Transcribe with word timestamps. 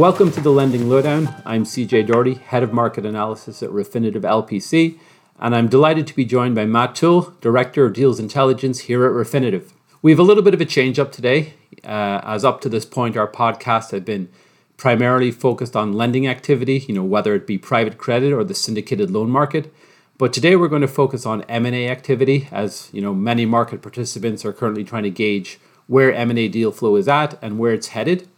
Welcome 0.00 0.32
to 0.32 0.40
the 0.40 0.48
Lending 0.48 0.88
Lowdown. 0.88 1.42
I'm 1.44 1.64
CJ 1.64 2.06
Doherty, 2.06 2.32
Head 2.32 2.62
of 2.62 2.72
Market 2.72 3.04
Analysis 3.04 3.62
at 3.62 3.68
Refinitiv 3.68 4.22
LPC, 4.22 4.98
and 5.38 5.54
I'm 5.54 5.68
delighted 5.68 6.06
to 6.06 6.16
be 6.16 6.24
joined 6.24 6.54
by 6.54 6.64
Matt 6.64 6.94
Toole, 6.94 7.34
Director 7.42 7.84
of 7.84 7.92
Deals 7.92 8.18
Intelligence 8.18 8.78
here 8.78 9.04
at 9.04 9.12
Refinitiv. 9.12 9.72
We 10.00 10.10
have 10.10 10.18
a 10.18 10.22
little 10.22 10.42
bit 10.42 10.54
of 10.54 10.60
a 10.62 10.64
change 10.64 10.98
up 10.98 11.12
today, 11.12 11.52
uh, 11.84 12.22
as 12.24 12.46
up 12.46 12.62
to 12.62 12.70
this 12.70 12.86
point, 12.86 13.14
our 13.18 13.30
podcast 13.30 13.90
have 13.90 14.06
been 14.06 14.30
primarily 14.78 15.30
focused 15.30 15.76
on 15.76 15.92
lending 15.92 16.26
activity, 16.26 16.78
you 16.88 16.94
know, 16.94 17.04
whether 17.04 17.34
it 17.34 17.46
be 17.46 17.58
private 17.58 17.98
credit 17.98 18.32
or 18.32 18.42
the 18.42 18.54
syndicated 18.54 19.10
loan 19.10 19.28
market. 19.28 19.70
But 20.16 20.32
today 20.32 20.56
we're 20.56 20.68
going 20.68 20.80
to 20.80 20.88
focus 20.88 21.26
on 21.26 21.42
M&A 21.42 21.90
activity 21.90 22.48
as, 22.50 22.88
you 22.94 23.02
know, 23.02 23.12
many 23.12 23.44
market 23.44 23.82
participants 23.82 24.46
are 24.46 24.54
currently 24.54 24.82
trying 24.82 25.02
to 25.02 25.10
gauge 25.10 25.60
where 25.88 26.10
M&A 26.10 26.48
deal 26.48 26.72
flow 26.72 26.96
is 26.96 27.06
at 27.06 27.38
and 27.42 27.58
where 27.58 27.74
it's 27.74 27.88
headed. 27.88 28.29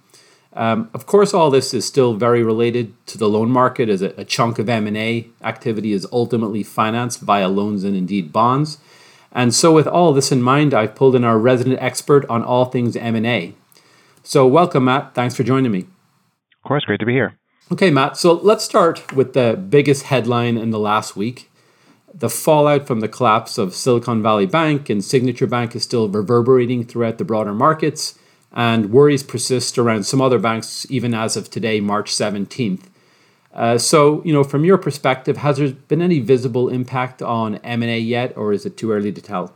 Um, 0.55 0.91
of 0.92 1.06
course, 1.06 1.33
all 1.33 1.51
this 1.51 1.73
is 1.73 1.87
still 1.87 2.15
very 2.15 2.42
related 2.42 2.95
to 3.06 3.16
the 3.16 3.29
loan 3.29 3.51
market, 3.51 3.88
as 3.88 4.02
a, 4.02 4.12
a 4.19 4.24
chunk 4.24 4.59
of 4.59 4.69
M&A 4.69 5.29
activity 5.43 5.93
is 5.93 6.06
ultimately 6.12 6.62
financed 6.62 7.20
via 7.20 7.48
loans 7.48 7.84
and 7.84 7.97
indeed 7.97 8.33
bonds. 8.33 8.79
And 9.33 9.55
so, 9.55 9.73
with 9.73 9.87
all 9.87 10.12
this 10.12 10.30
in 10.30 10.43
mind, 10.43 10.74
I've 10.74 10.95
pulled 10.95 11.16
in 11.16 11.24
our 11.24 11.38
resident 11.38 11.80
expert 11.80 12.27
on 12.29 12.43
all 12.43 12.66
things 12.66 12.96
M&A. 12.96 13.55
So, 14.23 14.46
welcome, 14.46 14.84
Matt. 14.84 15.15
Thanks 15.15 15.34
for 15.34 15.43
joining 15.43 15.73
me. 15.73 15.80
Of 15.80 16.69
course, 16.69 16.84
great 16.84 17.01
to 17.01 17.07
be 17.07 17.15
here. 17.15 17.38
Okay, 17.71 17.91
Matt. 17.91 18.19
So, 18.19 18.34
let's 18.34 18.62
start 18.62 19.15
with 19.15 19.32
the 19.32 19.57
biggest 19.57 20.05
headline 20.05 20.59
in 20.59 20.69
the 20.69 20.79
last 20.79 21.16
week. 21.16 21.51
The 22.12 22.29
fallout 22.29 22.87
from 22.87 23.01
the 23.01 23.09
collapse 23.09 23.57
of 23.57 23.74
Silicon 23.74 24.23
Valley 24.23 24.45
Bank 24.45 24.90
and 24.90 25.02
Signature 25.02 25.46
Bank 25.46 25.74
is 25.74 25.82
still 25.82 26.10
reverberating 26.10 26.84
throughout 26.84 27.16
the 27.16 27.24
broader 27.24 27.55
markets 27.55 28.18
and 28.53 28.91
worries 28.91 29.23
persist 29.23 29.79
around 29.79 30.05
some 30.05 30.21
other 30.21 30.39
banks 30.39 30.87
even 30.91 31.15
as 31.15 31.37
of 31.37 31.51
today, 31.51 31.81
March 31.81 32.11
17th. 32.11 32.83
Uh, 33.55 33.77
so, 33.77 34.23
you 34.25 34.33
know, 34.33 34.45
from 34.45 34.65
your 34.65 34.79
perspective, 34.79 35.39
has 35.39 35.59
there 35.59 35.69
been 35.69 36.01
any 36.01 36.21
visible 36.21 36.69
impact 36.69 37.21
on 37.21 37.57
M&A 37.57 37.99
yet, 37.99 38.37
or 38.37 38.53
is 38.53 38.65
it 38.65 38.77
too 38.77 38.93
early 38.93 39.13
to 39.13 39.21
tell? 39.21 39.55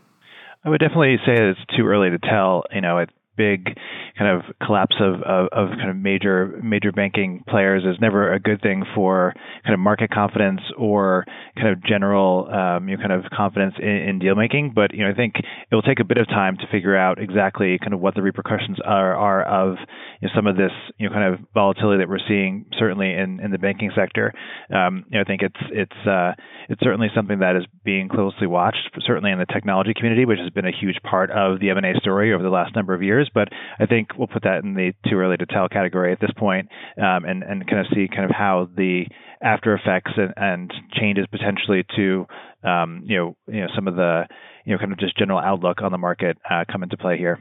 I 0.65 0.69
would 0.69 0.81
definitely 0.81 1.17
say 1.25 1.35
it's 1.35 1.61
too 1.77 1.87
early 1.87 2.11
to 2.11 2.19
tell. 2.19 2.65
You 2.75 2.81
know, 2.81 2.99
it, 2.99 3.11
big 3.37 3.77
kind 4.19 4.37
of 4.37 4.43
collapse 4.65 4.97
of, 5.01 5.23
of, 5.23 5.49
of, 5.53 5.69
kind 5.77 5.91
of 5.91 5.97
major 5.97 6.59
major 6.63 6.93
banking 6.93 7.45
players 7.49 7.85
is 7.85 8.01
never 8.01 8.33
a 8.33 8.41
good 8.41 8.61
thing 8.63 8.85
for 8.95 9.35
kind 9.65 9.75
of 9.75 9.81
market 9.81 10.11
confidence 10.11 10.61
or 10.79 11.25
kind 11.57 11.69
of 11.69 11.85
general 11.85 12.49
um, 12.53 12.89
you 12.89 12.97
know, 12.97 13.03
kind 13.03 13.13
of 13.13 13.31
confidence 13.31 13.75
in, 13.79 13.89
in, 13.89 14.19
deal 14.19 14.35
making. 14.35 14.73
But 14.75 14.95
you 14.95 15.05
know, 15.05 15.11
I 15.11 15.15
think 15.15 15.35
it 15.37 15.75
will 15.75 15.83
take 15.83 16.01
a 16.01 16.05
bit 16.05 16.19
of 16.19 16.27
time 16.29 16.57
to 16.59 16.67
figure 16.71 16.97
out 16.97 17.21
exactly 17.21 17.79
kind 17.79 17.93
of 17.93 18.01
what 18.01 18.15
the 18.15 18.23
repercussions 18.23 18.79
are, 18.85 19.15
are 19.15 19.43
of 19.43 19.77
you 20.21 20.29
know, 20.29 20.35
some 20.35 20.47
of 20.47 20.57
this 20.57 20.73
you 20.99 21.09
know 21.09 21.15
kind 21.15 21.35
of 21.35 21.41
volatility 21.53 21.99
that 21.99 22.09
we're 22.09 22.19
seeing 22.27 22.67
certainly 22.79 23.13
in, 23.13 23.41
in 23.41 23.51
the 23.51 23.59
banking 23.59 23.91
sector. 23.95 24.33
Um, 24.75 25.05
you 25.11 25.19
know, 25.19 25.21
I 25.21 25.25
think 25.25 25.43
it's 25.43 25.61
it's 25.71 26.07
uh, 26.07 26.33
it's 26.69 26.81
certainly 26.83 27.09
something 27.15 27.41
that 27.41 27.57
is 27.57 27.65
being 27.85 28.09
closely 28.09 28.47
watched, 28.47 28.91
certainly 29.01 29.31
in 29.31 29.39
the 29.39 29.47
technology 29.47 29.93
community, 29.95 30.25
which 30.25 30.39
has 30.39 30.51
been 30.51 30.67
a 30.67 30.73
huge 30.73 30.97
part 31.03 31.31
of 31.31 31.61
the 31.61 31.71
M&A 31.71 31.95
story 32.01 32.33
over 32.33 32.43
the 32.43 32.51
last 32.51 32.75
number 32.75 32.95
of 32.95 33.03
years. 33.03 33.26
But 33.33 33.49
I 33.79 33.87
think 33.87 34.17
we'll 34.17 34.27
put 34.27 34.43
that 34.43 34.65
in 34.65 34.75
the 34.75 34.93
too 35.09 35.17
early 35.17 35.37
to 35.37 35.47
tell 35.47 35.69
category 35.69 36.13
at 36.13 36.21
this 36.21 36.31
point, 36.37 36.69
um, 36.99 37.25
and 37.25 37.43
and 37.43 37.67
kind 37.67 37.81
of 37.81 37.87
see 37.95 38.09
kind 38.09 38.25
of 38.25 38.31
how 38.31 38.69
the 38.77 39.07
after 39.43 39.75
effects 39.75 40.13
and, 40.17 40.33
and 40.37 40.73
changes 40.93 41.27
potentially 41.31 41.85
to 41.97 42.27
um, 42.65 43.03
you 43.05 43.17
know 43.17 43.37
you 43.47 43.61
know 43.61 43.69
some 43.75 43.89
of 43.89 43.97
the 43.97 44.25
you 44.65 44.73
know 44.73 44.79
kind 44.79 44.93
of 44.93 44.99
just 44.99 45.17
general 45.17 45.39
outlook 45.39 45.83
on 45.83 45.93
the 45.93 45.99
market 45.99 46.39
uh, 46.51 46.65
come 46.71 46.83
into 46.83 46.97
play 46.97 47.17
here. 47.17 47.39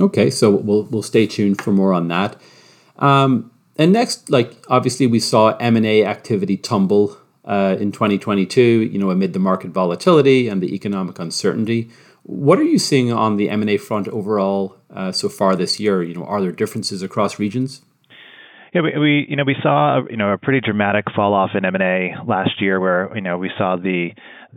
Okay, 0.00 0.30
so 0.30 0.50
we'll 0.50 0.84
we'll 0.84 1.02
stay 1.02 1.26
tuned 1.26 1.60
for 1.60 1.72
more 1.72 1.92
on 1.92 2.08
that. 2.08 2.40
Um, 2.98 3.50
and 3.76 3.92
next, 3.92 4.30
like 4.30 4.54
obviously, 4.68 5.06
we 5.06 5.20
saw 5.20 5.56
M 5.58 5.76
and 5.76 5.86
A 5.86 6.04
activity 6.04 6.56
tumble 6.56 7.16
uh, 7.44 7.76
in 7.78 7.92
2022. 7.92 8.60
You 8.60 8.98
know, 8.98 9.10
amid 9.10 9.32
the 9.32 9.38
market 9.38 9.70
volatility 9.70 10.48
and 10.48 10.62
the 10.62 10.74
economic 10.74 11.18
uncertainty. 11.18 11.90
What 12.24 12.58
are 12.58 12.64
you 12.64 12.78
seeing 12.78 13.12
on 13.12 13.36
the 13.36 13.50
M 13.50 13.60
and 13.60 13.70
A 13.70 13.76
front 13.76 14.08
overall 14.08 14.76
uh, 14.90 15.12
so 15.12 15.28
far 15.28 15.54
this 15.54 15.78
year? 15.78 16.02
You 16.02 16.14
know, 16.14 16.24
are 16.24 16.40
there 16.40 16.52
differences 16.52 17.02
across 17.02 17.38
regions? 17.38 17.82
Yeah, 18.72 18.80
we, 18.80 18.98
we 18.98 19.26
you 19.28 19.36
know 19.36 19.44
we 19.44 19.54
saw 19.62 20.00
you 20.08 20.16
know 20.16 20.32
a 20.32 20.38
pretty 20.38 20.60
dramatic 20.60 21.04
fall 21.14 21.34
off 21.34 21.50
in 21.54 21.64
M 21.66 21.74
and 21.74 21.82
A 21.82 22.14
last 22.26 22.62
year, 22.62 22.80
where 22.80 23.14
you 23.14 23.20
know 23.20 23.36
we 23.36 23.50
saw 23.58 23.76
the 23.76 24.10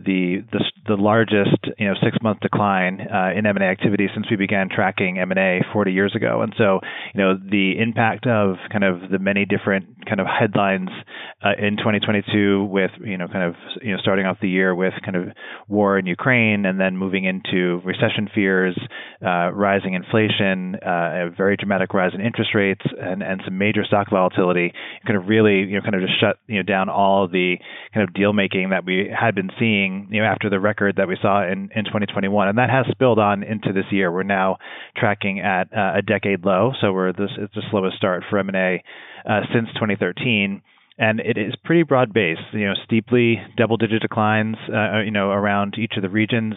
the 0.04 0.44
the, 0.52 0.64
the 0.86 0.96
largest 0.96 1.58
you 1.78 1.86
know 1.86 1.94
six 2.02 2.16
month 2.22 2.40
decline 2.40 3.00
uh, 3.00 3.30
in 3.36 3.46
M&A 3.46 3.64
activity 3.64 4.08
since 4.14 4.26
we 4.30 4.36
began 4.36 4.68
tracking 4.68 5.18
M&A 5.18 5.60
40 5.72 5.92
years 5.92 6.14
ago. 6.14 6.42
And 6.42 6.52
so 6.56 6.80
you 7.14 7.20
know 7.20 7.34
the 7.34 7.74
impact 7.78 8.26
of 8.26 8.56
kind 8.70 8.84
of 8.84 9.10
the 9.10 9.18
many 9.18 9.44
different 9.44 10.06
kind 10.06 10.20
of 10.20 10.26
headlines 10.26 10.88
uh, 11.44 11.52
in 11.58 11.76
2022 11.76 12.64
with 12.64 12.90
you 13.04 13.18
know 13.18 13.28
kind 13.28 13.44
of 13.44 13.54
you 13.82 13.92
know 13.92 13.98
starting 14.00 14.26
off 14.26 14.38
the 14.40 14.48
year 14.48 14.74
with 14.74 14.94
kind 15.04 15.16
of 15.16 15.28
war 15.68 15.98
in 15.98 16.06
Ukraine 16.06 16.64
and 16.64 16.80
then 16.80 16.96
moving 16.96 17.24
into 17.24 17.80
recession 17.84 18.28
fears, 18.34 18.78
uh, 19.24 19.50
rising 19.52 19.94
inflation, 19.94 20.76
uh, 20.76 21.28
a 21.28 21.30
very 21.36 21.56
dramatic 21.56 21.94
rise 21.94 22.12
in 22.14 22.20
interest 22.20 22.50
rates, 22.54 22.84
and 23.00 23.22
and 23.22 23.40
some 23.44 23.58
major 23.58 23.84
stock 23.84 24.08
volatility 24.10 24.72
kind 25.06 25.16
of 25.16 25.28
really 25.28 25.60
you 25.60 25.74
know 25.76 25.82
kind 25.82 25.94
of 25.94 26.00
just 26.00 26.18
shut 26.20 26.38
you 26.46 26.56
know 26.56 26.62
down 26.62 26.88
all 26.88 27.28
the 27.28 27.56
kind 27.94 28.06
of 28.06 28.14
deal 28.14 28.32
making 28.32 28.70
that 28.70 28.84
we 28.84 29.08
had 29.08 29.34
been 29.34 29.50
seeing 29.58 29.87
you 30.10 30.20
know, 30.20 30.26
after 30.26 30.50
the 30.50 30.60
record 30.60 30.96
that 30.96 31.08
we 31.08 31.16
saw 31.20 31.42
in, 31.42 31.70
in 31.74 31.84
2021. 31.84 32.48
And 32.48 32.58
that 32.58 32.70
has 32.70 32.86
spilled 32.90 33.18
on 33.18 33.42
into 33.42 33.72
this 33.72 33.86
year. 33.90 34.10
We're 34.12 34.22
now 34.22 34.58
tracking 34.96 35.40
at 35.40 35.72
uh, 35.76 35.98
a 35.98 36.02
decade 36.02 36.44
low. 36.44 36.72
So 36.80 36.92
we're 36.92 37.12
this, 37.12 37.30
it's 37.38 37.54
the 37.54 37.62
slowest 37.70 37.96
start 37.96 38.24
for 38.28 38.38
M&A 38.38 38.82
uh, 39.28 39.40
since 39.52 39.68
2013 39.74 40.62
and 40.98 41.20
it 41.20 41.38
is 41.38 41.54
pretty 41.64 41.84
broad 41.84 42.12
based. 42.12 42.40
You 42.52 42.66
know, 42.66 42.74
steeply 42.84 43.40
double 43.56 43.76
digit 43.76 44.02
declines. 44.02 44.56
Uh, 44.68 45.00
you 45.00 45.12
know, 45.12 45.30
around 45.30 45.76
each 45.78 45.92
of 45.96 46.02
the 46.02 46.08
regions, 46.08 46.54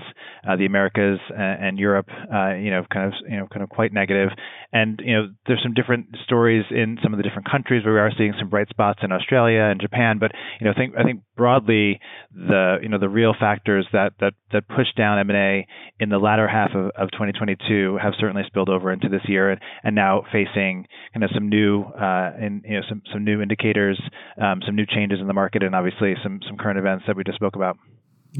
uh, 0.48 0.56
the 0.56 0.66
Americas 0.66 1.20
and, 1.30 1.66
and 1.66 1.80
Europe. 1.80 2.08
Uh, 2.10 2.56
you 2.56 2.72
know, 2.72 2.84
kind 2.92 3.14
of 3.14 3.14
you 3.30 3.38
know 3.38 3.48
kind 3.48 3.62
of 3.62 3.70
quite 3.70 3.94
negative. 3.94 4.30
And 4.74 5.00
you 5.04 5.14
know, 5.14 5.28
there's 5.46 5.62
some 5.62 5.74
different 5.74 6.08
stories 6.26 6.66
in 6.72 6.98
some 7.04 7.14
of 7.14 7.18
the 7.18 7.24
different 7.24 7.50
countries 7.50 7.86
where 7.86 7.94
we 7.94 8.00
are 8.00 8.12
seeing 8.18 8.34
some 8.40 8.50
bright 8.50 8.70
spots 8.70 9.00
in 9.04 9.12
Australia 9.12 9.62
and 9.62 9.80
Japan. 9.80 10.18
But 10.20 10.32
you 10.60 10.66
know, 10.66 10.74
think 10.76 10.96
I 10.98 11.04
think 11.04 11.22
broadly 11.42 12.00
the 12.36 12.78
you 12.84 12.88
know 12.88 13.00
the 13.00 13.10
real 13.10 13.34
factors 13.40 13.88
that 13.92 14.14
that 14.20 14.34
that 14.52 14.68
pushed 14.68 14.96
down 14.96 15.18
M&A 15.18 15.66
in 16.00 16.10
the 16.10 16.20
latter 16.20 16.48
half 16.48 16.70
of, 16.76 16.92
of 16.96 17.10
2022 17.14 17.98
have 18.00 18.14
certainly 18.20 18.44
spilled 18.46 18.70
over 18.70 18.92
into 18.92 19.10
this 19.10 19.24
year 19.28 19.50
and, 19.50 19.60
and 19.84 19.96
now 19.96 20.22
facing 20.32 20.86
kind 21.16 21.24
of 21.24 21.32
some 21.34 21.50
new 21.50 21.82
uh, 21.82 22.32
and 22.40 22.64
you 22.64 22.76
know 22.76 22.84
some 22.88 23.02
some 23.12 23.24
new 23.26 23.42
indicators 23.42 24.00
um, 24.40 24.62
some 24.68 24.76
new 24.76 24.86
changes 24.86 25.20
in 25.20 25.26
the 25.26 25.34
market, 25.34 25.64
and 25.64 25.74
obviously 25.74 26.14
some 26.22 26.40
some 26.48 26.58
current 26.58 26.78
events 26.78 27.06
that 27.08 27.16
we 27.16 27.24
just 27.24 27.38
spoke 27.38 27.56
about. 27.56 27.76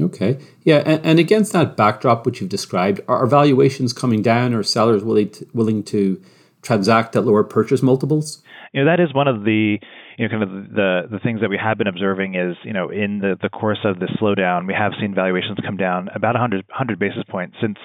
Okay, 0.00 0.38
yeah, 0.62 0.82
and, 0.86 1.04
and 1.04 1.18
against 1.18 1.52
that 1.54 1.76
backdrop 1.76 2.24
which 2.24 2.40
you've 2.40 2.50
described, 2.50 3.00
are 3.08 3.26
valuations 3.26 3.92
coming 3.92 4.22
down, 4.22 4.54
or 4.54 4.62
sellers 4.62 5.02
willing 5.02 5.30
to, 5.30 5.46
willing 5.52 5.82
to 5.84 6.22
transact 6.62 7.16
at 7.16 7.26
lower 7.26 7.42
purchase 7.42 7.82
multiples? 7.82 8.44
You 8.72 8.84
know 8.84 8.90
that 8.90 9.00
is 9.00 9.12
one 9.14 9.28
of 9.28 9.44
the 9.44 9.78
you 10.16 10.28
know, 10.28 10.30
kind 10.30 10.42
of 10.42 10.72
the 10.72 11.02
the 11.10 11.18
things 11.18 11.40
that 11.40 11.50
we 11.50 11.58
have 11.62 11.78
been 11.78 11.86
observing 11.86 12.34
is, 12.34 12.56
you 12.64 12.72
know, 12.72 12.90
in 12.90 13.18
the, 13.18 13.36
the 13.40 13.48
course 13.48 13.80
of 13.84 13.98
this 13.98 14.10
slowdown, 14.20 14.66
we 14.66 14.74
have 14.74 14.92
seen 15.00 15.14
valuations 15.14 15.58
come 15.64 15.76
down 15.76 16.08
about 16.14 16.34
100, 16.34 16.66
100 16.68 16.98
basis 16.98 17.22
points 17.28 17.56
since 17.60 17.76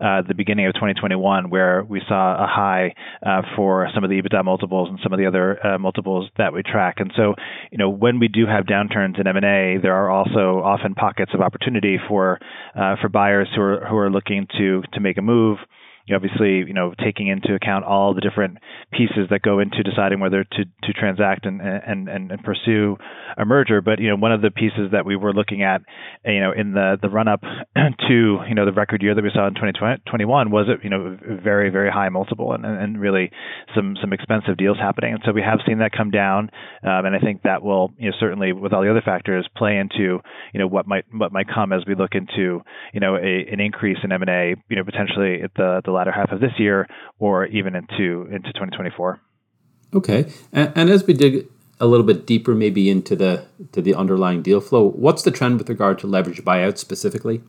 uh, 0.00 0.22
the 0.26 0.34
beginning 0.34 0.66
of 0.66 0.74
2021, 0.74 1.50
where 1.50 1.84
we 1.84 2.00
saw 2.08 2.42
a 2.42 2.46
high 2.46 2.94
uh, 3.24 3.42
for 3.56 3.88
some 3.94 4.04
of 4.04 4.10
the 4.10 4.20
EBITDA 4.20 4.44
multiples 4.44 4.88
and 4.88 4.98
some 5.02 5.12
of 5.12 5.18
the 5.18 5.26
other 5.26 5.64
uh, 5.64 5.78
multiples 5.78 6.28
that 6.36 6.52
we 6.52 6.62
track. 6.62 6.96
And 6.98 7.12
so, 7.16 7.34
you 7.70 7.78
know, 7.78 7.88
when 7.88 8.18
we 8.18 8.28
do 8.28 8.46
have 8.46 8.64
downturns 8.64 9.20
in 9.20 9.26
M&A, 9.26 9.78
there 9.80 9.94
are 9.94 10.10
also 10.10 10.62
often 10.64 10.94
pockets 10.94 11.32
of 11.34 11.40
opportunity 11.40 11.98
for 12.08 12.38
uh, 12.74 12.96
for 13.00 13.08
buyers 13.08 13.48
who 13.54 13.62
are 13.62 13.86
who 13.88 13.96
are 13.96 14.10
looking 14.10 14.46
to 14.58 14.82
to 14.92 15.00
make 15.00 15.18
a 15.18 15.22
move 15.22 15.58
you 16.06 16.14
obviously 16.14 16.58
you 16.66 16.74
know 16.74 16.92
taking 17.02 17.28
into 17.28 17.54
account 17.54 17.84
all 17.84 18.14
the 18.14 18.20
different 18.20 18.58
pieces 18.92 19.28
that 19.30 19.42
go 19.42 19.58
into 19.58 19.82
deciding 19.82 20.20
whether 20.20 20.44
to 20.44 20.64
to 20.82 20.92
transact 20.92 21.46
and 21.46 21.60
and 21.60 22.08
and, 22.08 22.30
and 22.30 22.42
pursue 22.42 22.96
a 23.38 23.44
merger. 23.44 23.80
But 23.80 24.00
you 24.00 24.08
know 24.08 24.16
one 24.16 24.32
of 24.32 24.42
the 24.42 24.50
pieces 24.50 24.90
that 24.92 25.06
we 25.06 25.16
were 25.16 25.32
looking 25.32 25.62
at 25.62 25.82
you 26.24 26.40
know 26.40 26.52
in 26.52 26.72
the 26.72 26.98
the 27.00 27.08
run 27.08 27.28
up 27.28 27.40
to 28.08 28.38
you 28.48 28.54
know 28.54 28.66
the 28.66 28.72
record 28.72 29.02
year 29.02 29.14
that 29.14 29.24
we 29.24 29.30
saw 29.32 29.46
in 29.46 29.54
2021 29.54 30.50
was 30.50 30.66
it 30.68 30.84
you 30.84 30.90
know 30.90 31.16
very 31.42 31.70
very 31.70 31.90
high 31.90 32.08
multiple 32.08 32.52
and 32.52 32.64
and 32.64 33.00
really 33.00 33.30
some 33.74 33.96
some 34.00 34.12
expensive 34.12 34.56
deals 34.56 34.78
happening. 34.78 35.14
And 35.14 35.22
so 35.24 35.32
we 35.32 35.42
have 35.42 35.60
seen 35.66 35.78
that 35.78 35.92
come 35.92 36.10
down 36.10 36.50
um, 36.82 37.06
and 37.06 37.16
I 37.16 37.18
think 37.18 37.42
that 37.42 37.62
will 37.62 37.92
you 37.98 38.10
know 38.10 38.16
certainly 38.20 38.52
with 38.52 38.72
all 38.72 38.82
the 38.82 38.90
other 38.90 39.02
factors 39.02 39.48
play 39.56 39.78
into 39.78 40.20
you 40.52 40.60
know 40.60 40.66
what 40.66 40.86
might 40.86 41.04
what 41.12 41.32
might 41.32 41.48
come 41.48 41.72
as 41.72 41.82
we 41.86 41.94
look 41.94 42.12
into 42.14 42.60
you 42.92 43.00
know 43.00 43.16
a, 43.16 43.46
an 43.50 43.60
increase 43.60 43.98
in 44.04 44.12
M&A 44.12 44.54
you 44.68 44.76
know 44.76 44.84
potentially 44.84 45.40
at 45.42 45.54
the 45.54 45.80
the 45.84 45.93
latter 45.94 46.12
half 46.12 46.32
of 46.32 46.40
this 46.40 46.52
year 46.58 46.86
or 47.18 47.46
even 47.46 47.74
into 47.74 48.22
into 48.30 48.52
2024. 48.52 49.20
Okay, 49.94 50.32
and, 50.52 50.72
and 50.74 50.90
as 50.90 51.06
we 51.06 51.14
dig 51.14 51.46
a 51.80 51.86
little 51.86 52.06
bit 52.06 52.26
deeper, 52.26 52.54
maybe 52.54 52.90
into 52.90 53.16
the 53.16 53.46
to 53.72 53.80
the 53.80 53.94
underlying 53.94 54.42
deal 54.42 54.60
flow, 54.60 54.90
what's 54.90 55.22
the 55.22 55.30
trend 55.30 55.58
with 55.58 55.68
regard 55.68 55.98
to 56.00 56.06
leverage 56.06 56.42
buyouts 56.44 56.78
specifically? 56.78 57.42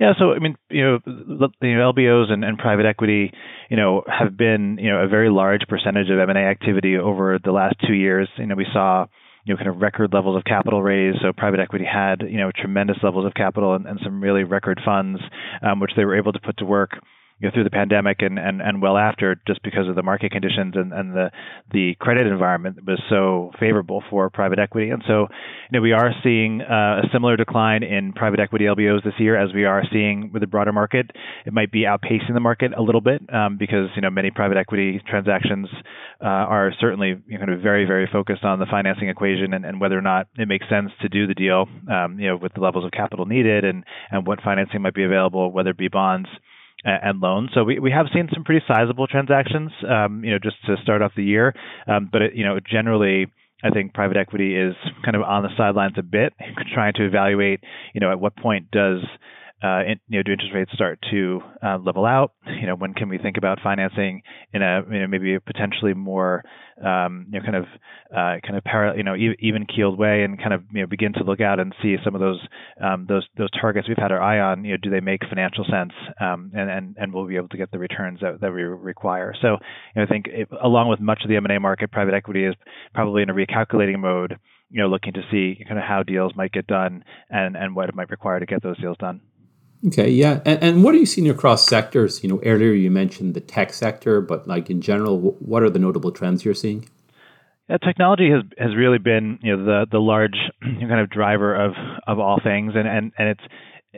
Yeah, 0.00 0.12
so 0.18 0.32
I 0.32 0.40
mean, 0.40 0.56
you 0.70 0.82
know, 0.82 0.98
the, 1.06 1.48
LBOs 1.62 2.32
and, 2.32 2.44
and 2.44 2.58
private 2.58 2.84
equity, 2.84 3.32
you 3.70 3.76
know, 3.76 4.02
have 4.08 4.36
been 4.36 4.76
you 4.80 4.90
know 4.90 4.98
a 4.98 5.08
very 5.08 5.30
large 5.30 5.62
percentage 5.68 6.10
of 6.10 6.18
M&A 6.18 6.40
activity 6.40 6.96
over 6.96 7.38
the 7.42 7.52
last 7.52 7.76
two 7.86 7.94
years. 7.94 8.28
You 8.36 8.46
know, 8.46 8.56
we 8.56 8.66
saw 8.72 9.06
you 9.44 9.54
know 9.54 9.58
kind 9.58 9.68
of 9.68 9.80
record 9.80 10.12
levels 10.12 10.36
of 10.36 10.44
capital 10.44 10.82
raised. 10.82 11.18
So 11.22 11.32
private 11.32 11.60
equity 11.60 11.84
had 11.84 12.22
you 12.28 12.38
know 12.38 12.50
tremendous 12.56 12.96
levels 13.02 13.24
of 13.24 13.34
capital 13.34 13.74
and, 13.74 13.86
and 13.86 14.00
some 14.02 14.20
really 14.20 14.42
record 14.42 14.80
funds, 14.84 15.20
um, 15.62 15.78
which 15.78 15.92
they 15.96 16.04
were 16.04 16.16
able 16.16 16.32
to 16.32 16.40
put 16.40 16.56
to 16.58 16.64
work 16.64 16.90
you 17.40 17.48
know, 17.48 17.52
through 17.52 17.64
the 17.64 17.70
pandemic 17.70 18.18
and, 18.20 18.38
and, 18.38 18.62
and 18.62 18.80
well 18.80 18.96
after, 18.96 19.36
just 19.46 19.62
because 19.62 19.88
of 19.88 19.96
the 19.96 20.02
market 20.02 20.30
conditions 20.30 20.74
and, 20.76 20.92
and 20.92 21.14
the 21.14 21.30
the 21.72 21.94
credit 21.98 22.26
environment 22.26 22.78
was 22.86 23.02
so 23.08 23.50
favorable 23.58 24.02
for 24.08 24.30
private 24.30 24.58
equity. 24.58 24.90
And 24.90 25.02
so, 25.06 25.22
you 25.22 25.72
know, 25.72 25.80
we 25.80 25.92
are 25.92 26.12
seeing 26.22 26.62
uh, 26.62 27.02
a 27.02 27.08
similar 27.12 27.36
decline 27.36 27.82
in 27.82 28.12
private 28.12 28.38
equity 28.38 28.66
LBOs 28.66 29.02
this 29.04 29.14
year 29.18 29.36
as 29.36 29.52
we 29.52 29.64
are 29.64 29.82
seeing 29.92 30.30
with 30.32 30.40
the 30.40 30.46
broader 30.46 30.72
market. 30.72 31.10
It 31.44 31.52
might 31.52 31.72
be 31.72 31.82
outpacing 31.82 32.34
the 32.34 32.40
market 32.40 32.72
a 32.76 32.82
little 32.82 33.00
bit 33.00 33.22
um, 33.34 33.56
because 33.58 33.88
you 33.96 34.02
know 34.02 34.10
many 34.10 34.30
private 34.30 34.56
equity 34.56 35.02
transactions 35.08 35.66
uh, 36.22 36.26
are 36.26 36.72
certainly 36.80 37.20
you 37.26 37.38
know, 37.38 37.38
kind 37.38 37.52
of 37.52 37.60
very 37.60 37.84
very 37.84 38.08
focused 38.12 38.44
on 38.44 38.60
the 38.60 38.66
financing 38.66 39.08
equation 39.08 39.54
and, 39.54 39.64
and 39.64 39.80
whether 39.80 39.98
or 39.98 40.02
not 40.02 40.28
it 40.38 40.46
makes 40.46 40.68
sense 40.68 40.90
to 41.02 41.08
do 41.08 41.26
the 41.26 41.34
deal, 41.34 41.66
um, 41.90 42.18
you 42.20 42.28
know, 42.28 42.36
with 42.36 42.54
the 42.54 42.60
levels 42.60 42.84
of 42.84 42.92
capital 42.92 43.26
needed 43.26 43.64
and 43.64 43.84
and 44.12 44.24
what 44.24 44.40
financing 44.42 44.82
might 44.82 44.94
be 44.94 45.04
available, 45.04 45.50
whether 45.50 45.70
it 45.70 45.78
be 45.78 45.88
bonds 45.88 46.28
and 46.84 47.20
loans. 47.20 47.50
So 47.54 47.64
we, 47.64 47.78
we 47.78 47.90
have 47.90 48.06
seen 48.12 48.28
some 48.32 48.44
pretty 48.44 48.64
sizable 48.66 49.06
transactions, 49.06 49.70
um, 49.88 50.22
you 50.24 50.30
know, 50.32 50.38
just 50.42 50.56
to 50.66 50.76
start 50.82 51.02
off 51.02 51.12
the 51.16 51.24
year. 51.24 51.54
Um, 51.86 52.08
but 52.10 52.22
it, 52.22 52.34
you 52.34 52.44
know, 52.44 52.58
generally, 52.60 53.26
I 53.62 53.70
think 53.70 53.94
private 53.94 54.16
equity 54.16 54.54
is 54.54 54.74
kind 55.04 55.16
of 55.16 55.22
on 55.22 55.42
the 55.42 55.48
sidelines 55.56 55.94
a 55.96 56.02
bit, 56.02 56.34
trying 56.74 56.92
to 56.94 57.06
evaluate, 57.06 57.60
you 57.94 58.00
know, 58.00 58.10
at 58.10 58.20
what 58.20 58.36
point 58.36 58.70
does 58.70 59.00
uh, 59.64 59.80
in, 59.86 60.00
you 60.08 60.18
know, 60.18 60.22
do 60.22 60.32
interest 60.32 60.52
rates 60.54 60.70
start 60.74 60.98
to 61.10 61.40
uh, 61.64 61.78
level 61.78 62.04
out? 62.04 62.32
You 62.64 62.66
know, 62.66 62.76
when 62.76 62.94
can 62.94 63.08
we 63.08 63.18
think 63.18 63.36
about 63.36 63.58
financing 63.62 64.22
in 64.52 64.62
a 64.62 64.82
you 64.90 65.00
know, 65.00 65.06
maybe 65.06 65.34
a 65.34 65.40
potentially 65.40 65.94
more 65.94 66.42
um, 66.84 67.26
you 67.30 67.38
know 67.38 67.44
kind 67.44 67.56
of 67.56 67.64
uh, 68.10 68.40
kind 68.46 68.56
of 68.56 68.96
you 68.96 69.02
know 69.02 69.14
even 69.16 69.66
keeled 69.66 69.98
way, 69.98 70.22
and 70.22 70.38
kind 70.38 70.52
of 70.52 70.62
you 70.72 70.80
know 70.80 70.86
begin 70.86 71.12
to 71.14 71.24
look 71.24 71.40
out 71.40 71.60
and 71.60 71.74
see 71.82 71.96
some 72.04 72.14
of 72.14 72.20
those 72.20 72.40
um, 72.82 73.06
those 73.08 73.26
those 73.36 73.50
targets 73.60 73.88
we've 73.88 73.98
had 73.98 74.12
our 74.12 74.20
eye 74.20 74.40
on. 74.40 74.64
You 74.64 74.72
know, 74.72 74.78
do 74.82 74.90
they 74.90 75.00
make 75.00 75.20
financial 75.28 75.64
sense, 75.64 75.92
um, 76.20 76.52
and 76.54 76.70
and 76.70 76.96
and 76.98 77.12
will 77.12 77.24
we 77.24 77.32
be 77.32 77.36
able 77.36 77.48
to 77.48 77.56
get 77.56 77.70
the 77.70 77.78
returns 77.78 78.20
that, 78.20 78.40
that 78.40 78.52
we 78.52 78.62
require? 78.62 79.34
So, 79.40 79.48
you 79.48 79.56
know, 79.96 80.02
I 80.02 80.06
think 80.06 80.26
it, 80.28 80.48
along 80.62 80.88
with 80.88 81.00
much 81.00 81.20
of 81.22 81.28
the 81.28 81.36
M&A 81.36 81.58
market, 81.58 81.90
private 81.90 82.14
equity 82.14 82.44
is 82.44 82.54
probably 82.94 83.22
in 83.22 83.30
a 83.30 83.34
recalculating 83.34 83.98
mode. 83.98 84.36
You 84.70 84.82
know, 84.82 84.88
looking 84.88 85.12
to 85.12 85.22
see 85.30 85.62
kind 85.66 85.78
of 85.78 85.84
how 85.84 86.02
deals 86.02 86.32
might 86.34 86.52
get 86.52 86.66
done 86.66 87.04
and 87.30 87.56
and 87.56 87.76
what 87.76 87.88
it 87.88 87.94
might 87.94 88.10
require 88.10 88.40
to 88.40 88.46
get 88.46 88.62
those 88.62 88.80
deals 88.80 88.96
done. 88.98 89.20
Okay, 89.86 90.08
yeah, 90.08 90.40
and, 90.46 90.62
and, 90.62 90.84
what 90.84 90.94
are 90.94 90.98
you 90.98 91.04
seeing 91.04 91.28
across 91.28 91.66
sectors? 91.66 92.22
You 92.22 92.30
know, 92.30 92.40
earlier 92.42 92.72
you 92.72 92.90
mentioned 92.90 93.34
the 93.34 93.40
tech 93.40 93.74
sector, 93.74 94.22
but 94.22 94.48
like 94.48 94.70
in 94.70 94.80
general, 94.80 95.18
what 95.20 95.62
are 95.62 95.68
the 95.68 95.78
notable 95.78 96.10
trends 96.10 96.42
you're 96.42 96.54
seeing? 96.54 96.88
Yeah, 97.68 97.76
technology 97.78 98.30
has 98.30 98.42
has 98.58 98.74
really 98.74 98.96
been 98.96 99.38
you 99.42 99.56
know 99.56 99.64
the 99.64 99.86
the 99.90 99.98
large 99.98 100.36
kind 100.62 101.00
of 101.00 101.10
driver 101.10 101.54
of 101.54 101.72
of 102.06 102.18
all 102.18 102.40
things, 102.42 102.72
and 102.74 102.88
and 102.88 103.12
and 103.18 103.28
it's 103.28 103.42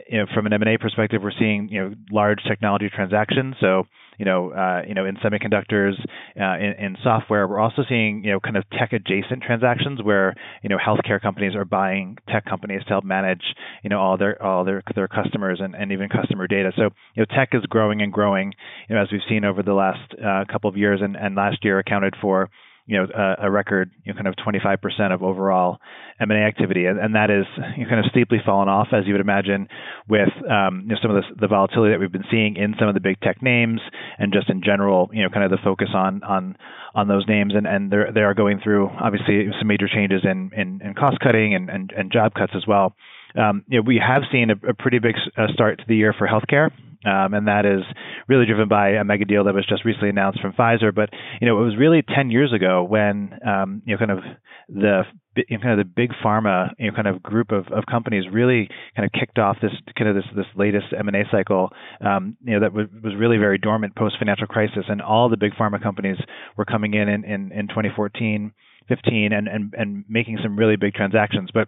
you 0.09 0.17
know 0.17 0.25
from 0.33 0.45
an 0.45 0.51
M 0.51 0.61
and 0.61 0.75
A 0.75 0.77
perspective, 0.77 1.21
we're 1.23 1.31
seeing 1.39 1.69
you 1.69 1.81
know 1.81 1.95
large 2.11 2.39
technology 2.45 2.89
transactions. 2.93 3.55
So 3.61 3.83
you 4.17 4.25
know, 4.25 4.51
uh, 4.51 4.81
you 4.87 4.93
know, 4.93 5.05
in 5.05 5.15
semiconductors, 5.17 5.93
uh, 6.39 6.57
in, 6.57 6.85
in, 6.85 6.97
software. 7.03 7.47
We're 7.47 7.59
also 7.59 7.83
seeing, 7.87 8.23
you 8.23 8.31
know, 8.31 8.39
kind 8.39 8.57
of 8.57 8.63
tech 8.71 8.93
adjacent 8.93 9.43
transactions 9.43 10.01
where, 10.01 10.33
you 10.63 10.69
know, 10.69 10.77
healthcare 10.77 11.21
companies 11.21 11.55
are 11.55 11.65
buying 11.65 12.17
tech 12.29 12.45
companies 12.45 12.81
to 12.83 12.89
help 12.89 13.03
manage, 13.03 13.43
you 13.83 13.89
know, 13.89 13.99
all 13.99 14.17
their 14.17 14.41
all 14.41 14.63
their 14.63 14.83
their 14.95 15.07
customers 15.07 15.59
and, 15.61 15.75
and 15.75 15.91
even 15.91 16.09
customer 16.09 16.47
data. 16.47 16.71
So, 16.75 16.89
you 17.15 17.21
know, 17.21 17.25
tech 17.25 17.49
is 17.53 17.63
growing 17.67 18.01
and 18.01 18.11
growing, 18.11 18.53
you 18.89 18.95
know, 18.95 19.01
as 19.01 19.09
we've 19.11 19.21
seen 19.29 19.45
over 19.45 19.63
the 19.63 19.73
last 19.73 20.13
uh, 20.13 20.45
couple 20.51 20.69
of 20.69 20.77
years, 20.77 21.01
and, 21.01 21.15
and 21.15 21.35
last 21.35 21.63
year 21.63 21.79
accounted 21.79 22.15
for 22.21 22.49
you 22.87 22.97
know 22.97 23.07
a, 23.13 23.47
a 23.47 23.51
record 23.51 23.91
you 24.03 24.13
know, 24.13 24.17
kind 24.17 24.27
of 24.27 24.35
25% 24.35 25.13
of 25.13 25.21
overall 25.21 25.77
M&A 26.19 26.35
activity, 26.35 26.85
and, 26.85 26.99
and 26.99 27.13
that 27.15 27.29
is 27.29 27.45
you 27.77 27.83
know, 27.83 27.89
kind 27.89 28.03
of 28.03 28.09
steeply 28.09 28.39
fallen 28.43 28.69
off 28.69 28.87
as 28.91 29.05
you 29.05 29.13
would 29.13 29.21
imagine 29.21 29.67
with 30.07 30.29
um, 30.49 30.81
you 30.83 30.95
know, 30.95 30.95
some 31.01 31.11
of 31.11 31.21
the, 31.21 31.41
the 31.41 31.47
volatility 31.47 31.93
that 31.93 31.99
we've 31.99 32.11
been 32.11 32.25
seeing 32.31 32.55
in 32.55 32.73
some 32.79 32.87
of 32.87 32.93
the 32.93 32.99
big 32.99 33.19
tech 33.21 33.43
names, 33.43 33.81
and 34.17 34.33
just 34.33 34.49
in 34.49 34.63
general, 34.63 35.09
you 35.13 35.21
know, 35.21 35.29
kind 35.29 35.43
of 35.43 35.51
the 35.51 35.61
focus 35.63 35.89
on 35.93 36.23
on 36.23 36.57
on 36.95 37.07
those 37.07 37.25
names, 37.27 37.53
and 37.55 37.67
and 37.67 37.91
they 37.91 38.21
are 38.21 38.33
going 38.33 38.59
through 38.63 38.89
obviously 38.99 39.47
some 39.59 39.67
major 39.67 39.87
changes 39.87 40.21
in 40.23 40.49
in, 40.55 40.81
in 40.83 40.93
cost 40.95 41.19
cutting 41.19 41.53
and, 41.53 41.69
and 41.69 41.91
and 41.95 42.11
job 42.11 42.33
cuts 42.33 42.53
as 42.55 42.65
well. 42.65 42.95
Um, 43.35 43.63
you 43.67 43.77
know, 43.77 43.83
we 43.85 44.01
have 44.05 44.23
seen 44.31 44.49
a, 44.49 44.69
a 44.69 44.73
pretty 44.73 44.99
big 44.99 45.15
uh, 45.37 45.47
start 45.53 45.79
to 45.79 45.83
the 45.87 45.95
year 45.95 46.15
for 46.17 46.27
healthcare. 46.27 46.71
Um, 47.07 47.33
and 47.33 47.47
that 47.47 47.65
is 47.65 47.83
really 48.27 48.45
driven 48.45 48.67
by 48.67 48.89
a 48.89 49.03
mega 49.03 49.25
deal 49.25 49.45
that 49.45 49.53
was 49.53 49.65
just 49.65 49.85
recently 49.85 50.09
announced 50.09 50.41
from 50.41 50.53
Pfizer. 50.53 50.93
But 50.93 51.09
you 51.39 51.47
know, 51.47 51.61
it 51.61 51.63
was 51.63 51.77
really 51.77 52.03
10 52.03 52.31
years 52.31 52.51
ago 52.53 52.83
when 52.83 53.39
um, 53.47 53.81
you 53.85 53.95
know 53.95 53.99
kind 53.99 54.11
of 54.11 54.19
the 54.67 55.03
you 55.35 55.57
know, 55.57 55.61
kind 55.61 55.79
of 55.79 55.85
the 55.85 55.91
big 55.95 56.11
pharma 56.23 56.71
you 56.77 56.89
know 56.89 56.95
kind 56.95 57.07
of 57.07 57.23
group 57.23 57.51
of, 57.51 57.67
of 57.71 57.85
companies 57.89 58.25
really 58.31 58.67
kind 58.95 59.05
of 59.05 59.11
kicked 59.17 59.39
off 59.39 59.57
this 59.61 59.71
kind 59.97 60.09
of 60.09 60.15
this 60.15 60.25
this 60.35 60.45
latest 60.55 60.87
M&A 60.97 61.23
cycle. 61.31 61.69
Um, 62.01 62.35
you 62.43 62.53
know 62.53 62.59
that 62.61 62.73
was, 62.73 62.87
was 63.03 63.13
really 63.17 63.37
very 63.37 63.57
dormant 63.57 63.95
post 63.95 64.15
financial 64.19 64.47
crisis, 64.47 64.85
and 64.89 65.01
all 65.01 65.29
the 65.29 65.37
big 65.37 65.53
pharma 65.53 65.81
companies 65.81 66.17
were 66.57 66.65
coming 66.65 66.93
in 66.93 67.07
in, 67.07 67.23
in, 67.23 67.51
in 67.51 67.67
2014. 67.67 68.53
15 68.87 69.33
and, 69.33 69.49
and 69.49 69.73
and 69.77 70.05
making 70.07 70.37
some 70.41 70.55
really 70.55 70.77
big 70.77 70.93
transactions 70.93 71.49
but 71.53 71.67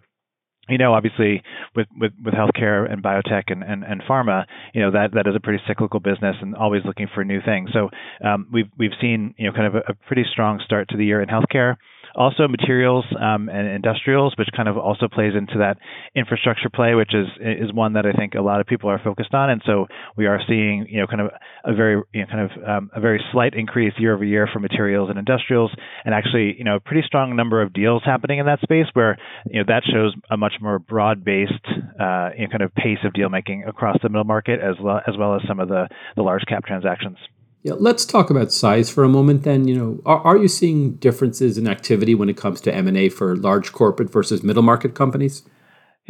you 0.68 0.78
know, 0.78 0.94
obviously 0.94 1.42
with, 1.74 1.88
with, 1.98 2.12
with 2.24 2.34
healthcare 2.34 2.90
and 2.90 3.02
biotech 3.02 3.44
and, 3.48 3.62
and, 3.62 3.82
and 3.82 4.02
pharma, 4.02 4.44
you 4.72 4.80
know, 4.80 4.90
that, 4.92 5.12
that 5.14 5.26
is 5.26 5.34
a 5.34 5.40
pretty 5.40 5.62
cyclical 5.66 6.00
business 6.00 6.36
and 6.40 6.54
always 6.54 6.82
looking 6.84 7.08
for 7.12 7.24
new 7.24 7.40
things. 7.44 7.70
So 7.72 7.90
um, 8.24 8.46
we've, 8.52 8.68
we've 8.78 8.92
seen, 9.00 9.34
you 9.36 9.46
know, 9.46 9.52
kind 9.52 9.66
of 9.66 9.74
a, 9.74 9.90
a 9.90 9.94
pretty 10.06 10.24
strong 10.30 10.60
start 10.64 10.88
to 10.90 10.96
the 10.96 11.04
year 11.04 11.22
in 11.22 11.28
healthcare. 11.28 11.76
Also, 12.14 12.48
materials 12.48 13.04
um, 13.20 13.48
and 13.48 13.68
industrials, 13.68 14.34
which 14.38 14.48
kind 14.56 14.68
of 14.68 14.76
also 14.76 15.08
plays 15.08 15.32
into 15.36 15.58
that 15.58 15.78
infrastructure 16.14 16.68
play, 16.68 16.94
which 16.94 17.14
is 17.14 17.26
is 17.40 17.72
one 17.72 17.94
that 17.94 18.06
I 18.06 18.12
think 18.12 18.34
a 18.34 18.42
lot 18.42 18.60
of 18.60 18.66
people 18.66 18.90
are 18.90 19.00
focused 19.02 19.34
on. 19.34 19.50
And 19.50 19.62
so 19.64 19.86
we 20.16 20.26
are 20.26 20.40
seeing, 20.48 20.86
you 20.88 21.00
know, 21.00 21.06
kind 21.06 21.20
of 21.20 21.30
a 21.64 21.74
very, 21.74 22.02
you 22.12 22.20
know, 22.22 22.26
kind 22.26 22.50
of 22.50 22.68
um, 22.68 22.90
a 22.94 23.00
very 23.00 23.22
slight 23.32 23.54
increase 23.54 23.92
year 23.98 24.14
over 24.14 24.24
year 24.24 24.48
for 24.52 24.58
materials 24.58 25.10
and 25.10 25.18
industrials, 25.18 25.70
and 26.04 26.14
actually, 26.14 26.56
you 26.58 26.64
know, 26.64 26.76
a 26.76 26.80
pretty 26.80 27.02
strong 27.06 27.36
number 27.36 27.62
of 27.62 27.72
deals 27.72 28.02
happening 28.04 28.38
in 28.38 28.46
that 28.46 28.60
space, 28.60 28.86
where 28.94 29.16
you 29.46 29.60
know 29.60 29.64
that 29.66 29.82
shows 29.84 30.14
a 30.30 30.36
much 30.36 30.54
more 30.60 30.78
broad-based, 30.78 31.66
uh, 32.00 32.30
you 32.36 32.44
know, 32.44 32.50
kind 32.50 32.62
of 32.62 32.74
pace 32.74 32.98
of 33.04 33.12
deal 33.12 33.28
making 33.28 33.64
across 33.66 33.96
the 34.02 34.08
middle 34.08 34.24
market 34.24 34.60
as 34.60 34.76
well 34.80 35.00
as 35.06 35.16
well 35.16 35.34
as 35.34 35.42
some 35.46 35.60
of 35.60 35.68
the 35.68 35.88
the 36.16 36.22
large 36.22 36.42
cap 36.46 36.64
transactions. 36.64 37.16
Yeah, 37.62 37.74
let's 37.78 38.06
talk 38.06 38.30
about 38.30 38.52
size 38.52 38.88
for 38.88 39.04
a 39.04 39.08
moment. 39.08 39.42
Then, 39.42 39.68
you 39.68 39.74
know, 39.76 40.00
are, 40.06 40.20
are 40.20 40.36
you 40.36 40.48
seeing 40.48 40.94
differences 40.94 41.58
in 41.58 41.68
activity 41.68 42.14
when 42.14 42.30
it 42.30 42.36
comes 42.36 42.60
to 42.62 42.74
M 42.74 42.88
and 42.88 42.96
A 42.96 43.10
for 43.10 43.36
large 43.36 43.72
corporate 43.72 44.10
versus 44.10 44.42
middle 44.42 44.62
market 44.62 44.94
companies? 44.94 45.42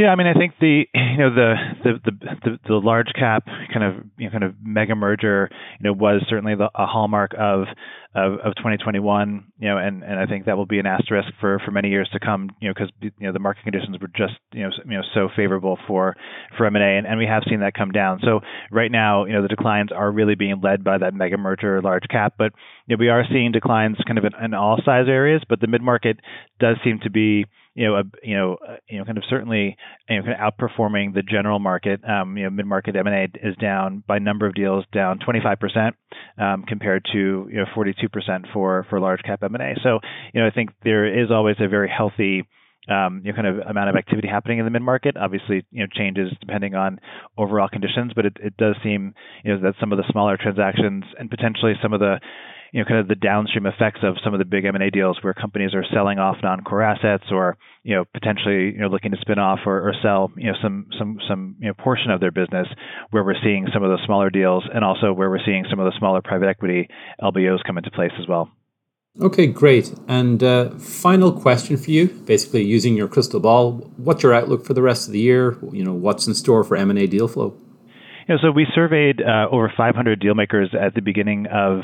Yeah, 0.01 0.09
I 0.09 0.17
mean, 0.17 0.27
I 0.27 0.33
think 0.33 0.55
the 0.59 0.85
you 0.95 1.17
know 1.19 1.29
the 1.35 1.55
the 1.85 2.11
the, 2.43 2.59
the 2.67 2.75
large 2.75 3.13
cap 3.13 3.45
kind 3.71 3.85
of 3.85 4.07
you 4.17 4.25
know, 4.25 4.31
kind 4.31 4.45
of 4.45 4.55
mega 4.63 4.95
merger 4.95 5.51
you 5.79 5.85
know 5.85 5.93
was 5.93 6.25
certainly 6.27 6.55
the, 6.55 6.71
a 6.75 6.87
hallmark 6.87 7.33
of, 7.39 7.67
of 8.15 8.41
of 8.41 8.55
2021. 8.57 9.45
You 9.59 9.69
know, 9.69 9.77
and 9.77 10.03
and 10.03 10.19
I 10.19 10.25
think 10.25 10.47
that 10.47 10.57
will 10.57 10.65
be 10.65 10.79
an 10.79 10.87
asterisk 10.87 11.29
for 11.39 11.59
for 11.67 11.71
many 11.71 11.91
years 11.91 12.09
to 12.15 12.19
come. 12.19 12.49
You 12.63 12.69
know, 12.69 12.75
because 12.75 12.91
you 13.03 13.13
know 13.27 13.33
the 13.35 13.41
market 13.41 13.63
conditions 13.63 13.95
were 14.01 14.09
just 14.09 14.41
you 14.55 14.63
know 14.63 14.71
you 14.87 14.97
know 14.97 15.03
so 15.13 15.29
favorable 15.37 15.79
for 15.87 16.17
for 16.57 16.65
M 16.65 16.77
and 16.77 16.83
A, 16.83 17.11
and 17.11 17.19
we 17.19 17.27
have 17.27 17.43
seen 17.47 17.61
that 17.61 17.75
come 17.75 17.91
down. 17.91 18.21
So 18.25 18.41
right 18.71 18.91
now, 18.91 19.27
you 19.27 19.35
know, 19.35 19.43
the 19.43 19.49
declines 19.49 19.91
are 19.95 20.11
really 20.11 20.35
being 20.35 20.63
led 20.63 20.83
by 20.83 20.97
that 20.97 21.13
mega 21.13 21.37
merger 21.37 21.83
large 21.83 22.05
cap, 22.09 22.37
but 22.39 22.55
you 22.87 22.97
know, 22.97 23.01
we 23.01 23.11
are 23.11 23.25
seeing 23.31 23.53
declines 23.53 23.99
kind 24.07 24.17
of 24.17 24.25
in, 24.25 24.33
in 24.43 24.55
all 24.55 24.81
size 24.83 25.09
areas, 25.09 25.43
but 25.47 25.61
the 25.61 25.67
mid 25.67 25.83
market 25.83 26.21
does 26.59 26.77
seem 26.83 27.01
to 27.03 27.11
be 27.11 27.45
you 27.81 27.87
know, 27.87 27.95
a, 27.97 28.03
you 28.23 28.37
know, 28.37 28.59
uh, 28.69 28.77
you 28.91 28.99
know, 28.99 29.07
kind 29.07 29.17
of 29.17 29.25
certainly, 29.31 29.75
you 30.07 30.17
know, 30.17 30.23
kind 30.23 30.37
of 30.39 30.53
outperforming 30.53 31.15
the 31.15 31.23
general 31.23 31.59
market. 31.59 32.03
Um, 32.07 32.37
you 32.37 32.45
know, 32.45 32.51
mid-market 32.51 32.95
M&A 32.95 33.27
is 33.43 33.57
down 33.57 34.05
by 34.07 34.19
number 34.19 34.47
of 34.47 34.55
deals, 34.55 34.85
down 34.93 35.19
25% 35.19 35.93
um, 36.37 36.65
compared 36.69 37.07
to 37.13 37.49
you 37.51 37.57
know 37.57 37.65
42% 37.75 38.53
for 38.53 38.87
for 38.91 39.01
large 39.01 39.23
cap 39.23 39.43
M&A. 39.43 39.77
So, 39.83 39.99
you 40.35 40.43
know, 40.43 40.47
I 40.47 40.51
think 40.51 40.71
there 40.85 41.07
is 41.07 41.31
always 41.31 41.57
a 41.59 41.69
very 41.69 41.89
healthy 41.89 42.47
um, 42.89 43.23
you 43.25 43.33
know, 43.33 43.37
kind 43.37 43.47
of 43.47 43.67
amount 43.67 43.89
of 43.89 43.97
activity 43.97 44.29
happening 44.29 44.59
in 44.59 44.67
the 44.67 44.71
mid 44.71 44.83
market. 44.83 45.17
Obviously, 45.17 45.65
you 45.71 45.81
know, 45.81 45.87
changes 45.91 46.33
depending 46.41 46.75
on 46.75 46.99
overall 47.39 47.69
conditions, 47.69 48.13
but 48.15 48.27
it, 48.27 48.37
it 48.43 48.57
does 48.59 48.75
seem, 48.83 49.15
you 49.43 49.55
know, 49.55 49.61
that 49.63 49.75
some 49.81 49.93
of 49.93 49.97
the 49.97 50.05
smaller 50.11 50.37
transactions 50.37 51.05
and 51.19 51.31
potentially 51.31 51.75
some 51.83 51.95
of 51.95 52.01
the, 52.01 52.21
you 52.73 52.81
know, 52.81 52.87
kind 52.87 53.01
of 53.01 53.09
the 53.09 53.15
downstream 53.15 53.67
effects 53.67 54.01
of 54.03 54.17
some 54.23 54.33
of 54.33 54.39
the 54.39 54.45
big 54.45 54.65
M&A 54.65 54.91
deals 54.91 55.19
where 55.23 55.35
companies 55.35 55.75
are 55.75 55.85
selling 55.93 56.19
off 56.19 56.37
non-core 56.43 56.83
assets 56.83 57.25
or, 57.31 57.57
you 57.83 57.95
know, 57.95 58.05
potentially, 58.13 58.73
you 58.73 58.79
know, 58.79 58.89
looking 58.89 59.11
to 59.11 59.17
spin 59.21 59.39
off 59.39 59.61
or, 59.67 59.89
or 59.89 59.95
sell, 60.03 60.31
you 60.37 60.47
know, 60.47 60.59
some, 60.63 60.87
some, 60.99 61.19
some, 61.29 61.57
you 61.59 61.69
know, 61.69 61.75
portion 61.75 62.11
of 62.11 62.21
their 62.21 62.31
business 62.31 62.69
where 63.11 63.25
we're 63.25 63.41
seeing 63.43 63.67
some 63.73 63.83
of 63.83 63.91
the 63.91 64.05
smaller 64.07 64.31
deals 64.31 64.65
and 64.73 64.85
also 64.85 65.13
where 65.13 65.31
we're 65.31 65.45
seeing 65.45 65.65
some 65.69 65.81
of 65.81 65.93
the 65.93 65.99
smaller 65.99 66.23
private 66.23 66.49
equity 66.49 66.89
LBOs 67.21 67.63
come 67.67 67.79
into 67.79 67.91
place 67.91 68.13
as 68.21 68.29
well. 68.29 68.51
Okay, 69.21 69.49
great. 69.49 69.93
And 70.07 70.43
uh, 70.43 70.71
final 70.79 71.33
question 71.33 71.77
for 71.77 71.91
you, 71.91 72.07
basically 72.07 72.65
using 72.65 72.97
your 72.97 73.09
crystal 73.09 73.41
ball, 73.41 73.93
what's 73.97 74.23
your 74.23 74.33
outlook 74.33 74.65
for 74.65 74.73
the 74.73 74.83
rest 74.83 75.09
of 75.09 75.13
the 75.13 75.19
year? 75.19 75.59
You 75.73 75.85
know, 75.85 75.93
what's 75.93 76.29
in 76.29 76.35
store 76.35 76.63
for 76.63 76.77
M&A 76.77 77.07
deal 77.07 77.27
flow? 77.27 77.57
You 78.31 78.37
know, 78.37 78.43
so 78.43 78.53
we 78.53 78.65
surveyed 78.77 79.21
uh, 79.21 79.49
over 79.51 79.73
500 79.77 80.21
deal 80.21 80.37
makers 80.37 80.69
at 80.81 80.95
the 80.95 81.01
beginning 81.03 81.49
of 81.53 81.81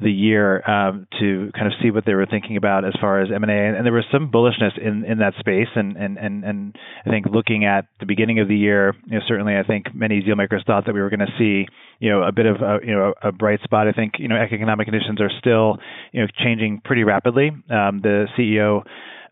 the 0.00 0.12
year 0.12 0.62
um, 0.70 1.08
to 1.18 1.50
kind 1.56 1.66
of 1.66 1.72
see 1.82 1.90
what 1.90 2.06
they 2.06 2.14
were 2.14 2.24
thinking 2.24 2.56
about 2.56 2.84
as 2.84 2.94
far 3.00 3.20
as 3.20 3.30
M&A, 3.34 3.50
and, 3.50 3.84
there 3.84 3.92
was 3.92 4.04
some 4.12 4.30
bullishness 4.30 4.78
in, 4.80 5.04
in 5.04 5.18
that 5.18 5.34
space. 5.40 5.66
And, 5.74 5.96
and 5.96 6.16
and 6.16 6.44
and 6.44 6.78
I 7.04 7.10
think 7.10 7.26
looking 7.26 7.64
at 7.64 7.86
the 7.98 8.06
beginning 8.06 8.38
of 8.38 8.46
the 8.46 8.54
year, 8.54 8.94
you 9.06 9.18
know, 9.18 9.24
certainly 9.26 9.56
I 9.56 9.64
think 9.64 9.92
many 9.92 10.20
deal 10.20 10.36
makers 10.36 10.62
thought 10.64 10.86
that 10.86 10.94
we 10.94 11.00
were 11.00 11.10
going 11.10 11.18
to 11.18 11.34
see 11.36 11.66
you 11.98 12.10
know 12.10 12.22
a 12.22 12.32
bit 12.32 12.46
of 12.46 12.56
a, 12.56 12.78
you 12.84 12.94
know 12.94 13.14
a 13.22 13.32
bright 13.32 13.60
spot. 13.62 13.88
I 13.88 13.92
think 13.92 14.14
you 14.18 14.28
know 14.28 14.36
economic 14.36 14.86
conditions 14.86 15.20
are 15.20 15.30
still 15.38 15.78
you 16.12 16.22
know 16.22 16.28
changing 16.42 16.82
pretty 16.84 17.04
rapidly. 17.04 17.50
Um, 17.70 18.00
the 18.02 18.26
CEO 18.38 18.84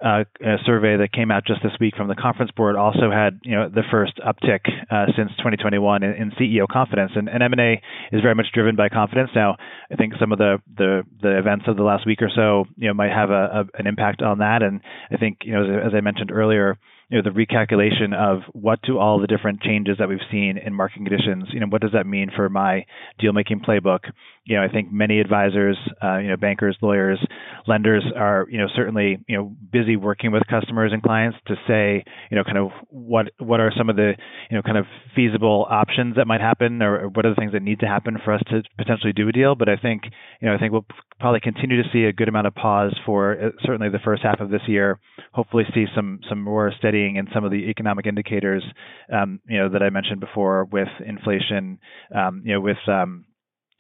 uh, 0.05 0.25
survey 0.65 0.97
that 0.99 1.13
came 1.13 1.31
out 1.31 1.47
just 1.47 1.63
this 1.63 1.73
week 1.81 1.95
from 1.97 2.09
the 2.09 2.15
conference 2.15 2.51
board 2.51 2.77
also 2.77 3.11
had 3.11 3.41
you 3.45 3.53
know 3.53 3.69
the 3.69 3.83
first 3.91 4.19
uptick 4.19 4.61
uh, 4.91 5.07
since 5.17 5.31
2021 5.39 6.03
in, 6.03 6.13
in, 6.13 6.31
CEO 6.33 6.67
confidence, 6.69 7.13
and, 7.15 7.29
and 7.29 7.43
M&A 7.43 7.81
is 8.13 8.21
very 8.21 8.35
much 8.35 8.47
driven 8.53 8.77
by 8.77 8.89
confidence. 8.89 9.31
Now, 9.35 9.57
I 9.91 9.97
think 9.97 10.15
some 10.21 10.33
of 10.33 10.39
the, 10.39 10.59
the, 10.77 11.03
the 11.23 11.39
events 11.39 11.65
of 11.67 11.77
the 11.77 11.83
last 11.83 12.07
week 12.07 12.21
or 12.21 12.31
so 12.35 12.65
you 12.77 12.89
know 12.89 12.95
might 12.95 13.13
have 13.13 13.31
a, 13.31 13.65
a, 13.75 13.79
an 13.79 13.87
impact 13.87 14.23
on 14.23 14.39
that, 14.39 14.63
and 14.63 14.81
I 15.11 15.17
think 15.17 15.39
you 15.45 15.53
know 15.53 15.65
as, 15.65 15.87
as 15.89 15.95
I 15.95 16.01
mentioned 16.01 16.31
earlier 16.31 16.79
you 17.09 17.21
know 17.21 17.31
the 17.31 17.47
recalculation 17.47 18.15
of 18.15 18.43
what 18.53 18.81
do 18.83 18.99
all 18.99 19.21
the 19.21 19.27
different 19.27 19.61
changes 19.61 19.97
that 19.99 20.09
we've 20.09 20.19
seen 20.31 20.59
in 20.59 20.75
market 20.75 20.97
conditions 20.97 21.45
you 21.53 21.61
know 21.61 21.67
what 21.69 21.83
does 21.83 21.93
that 21.93 22.07
mean 22.07 22.31
for 22.35 22.49
my 22.49 22.85
deal 23.19 23.33
making 23.33 23.61
playbook 23.61 24.01
you 24.47 24.57
know 24.57 24.63
i 24.63 24.69
think 24.69 24.91
many 24.91 25.21
advisors 25.21 25.77
uh, 26.03 26.19
you 26.19 26.29
know 26.29 26.37
bankers 26.37 26.77
lawyers 26.81 27.19
lenders 27.67 28.05
are 28.17 28.47
you 28.51 28.59
know 28.59 28.67
certainly 28.75 29.19
you 29.29 29.37
know 29.37 29.55
busy 29.71 29.97
working 29.97 30.33
with 30.33 30.43
customers 30.49 30.93
and 30.93 31.03
clients 31.03 31.37
to 31.47 31.55
say 31.67 32.03
you 32.31 32.37
know 32.37 32.45
kind 32.45 32.59
of 32.59 32.71
what 32.89 33.27
what 33.39 33.61
are 33.61 33.73
some 33.77 33.91
of 33.91 33.97
the 33.97 34.13
you 34.51 34.57
know 34.57 34.63
kind 34.63 34.79
of 34.79 34.87
feasible 35.15 35.67
options 35.71 36.17
that 36.17 36.27
might 36.27 36.41
happen 36.41 36.83
or, 36.83 37.09
what 37.09 37.27
are 37.27 37.31
the 37.31 37.37
things 37.37 37.53
that 37.53 37.63
need 37.63 37.81
to 37.81 37.87
happen 37.87 38.17
for 38.25 38.33
us 38.33 38.43
to 38.49 38.63
potentially 38.77 39.13
do 39.13 39.29
a 39.29 39.33
deal. 39.33 39.55
But 39.55 39.69
i 39.69 39.77
think 39.77 40.03
you 40.41 40.49
know 40.49 40.55
i 40.55 40.59
think 40.59 40.73
we'll 40.73 40.87
probably 41.21 41.41
continue 41.41 41.83
to 41.83 41.89
see 41.93 42.05
a 42.05 42.13
good 42.13 42.29
amount 42.29 42.47
of 42.47 42.55
pause 42.55 42.95
for 43.05 43.33
uh, 43.33 43.51
certainly 43.65 43.89
the 43.91 43.99
first 44.05 44.23
half 44.23 44.41
of 44.41 44.51
this 44.51 44.63
year 44.67 44.99
hopefully 45.33 45.65
see 45.75 45.87
some 45.95 46.21
some 46.29 46.43
more 46.43 46.73
steadying 46.79 47.17
in 47.17 47.29
some 47.35 47.45
of 47.45 47.51
the 47.51 47.69
economic 47.69 48.07
indicators, 48.07 48.65
um, 49.13 49.41
you 49.49 49.59
know, 49.59 49.69
that 49.69 49.83
I 49.83 49.91
mentioned 49.91 50.21
before 50.21 50.65
with 50.65 50.89
inflation, 51.05 51.79
um, 52.15 52.43
you 52.45 52.55
know, 52.55 52.61
with 52.61 52.79
um, 52.89 53.27